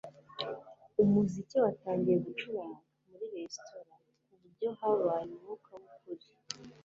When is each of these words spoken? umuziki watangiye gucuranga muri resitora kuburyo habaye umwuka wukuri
umuziki 1.01 1.55
watangiye 1.65 2.17
gucuranga 2.25 2.79
muri 3.07 3.25
resitora 3.33 3.93
kuburyo 4.27 4.69
habaye 4.79 5.23
umwuka 5.33 5.71
wukuri 5.83 6.27